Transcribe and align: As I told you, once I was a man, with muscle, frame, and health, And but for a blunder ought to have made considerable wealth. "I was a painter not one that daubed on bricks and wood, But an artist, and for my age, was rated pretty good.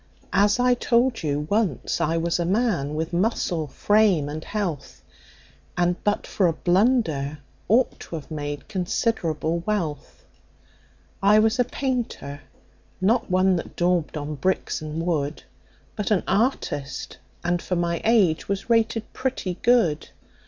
As 0.33 0.59
I 0.59 0.73
told 0.73 1.21
you, 1.21 1.41
once 1.47 2.01
I 2.01 2.17
was 2.17 2.39
a 2.39 2.43
man, 2.43 2.95
with 2.95 3.13
muscle, 3.13 3.67
frame, 3.67 4.29
and 4.29 4.43
health, 4.43 5.03
And 5.77 6.03
but 6.03 6.25
for 6.25 6.47
a 6.47 6.53
blunder 6.53 7.37
ought 7.67 7.99
to 7.99 8.15
have 8.15 8.31
made 8.31 8.67
considerable 8.67 9.59
wealth. 9.59 10.23
"I 11.21 11.37
was 11.37 11.59
a 11.59 11.63
painter 11.65 12.41
not 12.99 13.29
one 13.29 13.57
that 13.57 13.75
daubed 13.75 14.17
on 14.17 14.33
bricks 14.33 14.81
and 14.81 15.05
wood, 15.05 15.43
But 15.95 16.09
an 16.09 16.23
artist, 16.27 17.19
and 17.43 17.61
for 17.61 17.75
my 17.75 18.01
age, 18.03 18.47
was 18.49 18.71
rated 18.71 19.13
pretty 19.13 19.59
good. 19.61 20.09